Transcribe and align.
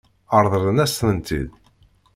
Ṛeḍlen-as-tent-id? 0.43 1.49